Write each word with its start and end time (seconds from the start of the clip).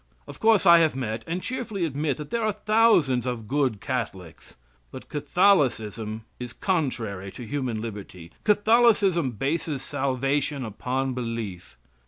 Of 0.27 0.39
course 0.39 0.65
I 0.65 0.79
have 0.79 0.95
met, 0.95 1.23
and 1.27 1.43
cheerfully 1.43 1.85
admit 1.85 2.17
that 2.17 2.31
there 2.31 2.43
is 2.47 2.55
thousands 2.65 3.27
of 3.27 3.47
good 3.47 3.79
Catholics; 3.79 4.55
but 4.89 5.09
Catholicism 5.09 6.23
is 6.39 6.53
contrary 6.53 7.31
to 7.33 7.45
human 7.45 7.81
liberty. 7.81 8.31
Catholicism 8.43 9.29
bases 9.33 9.83
salvation 9.83 10.65
upon 10.65 11.13
belief. 11.13 11.77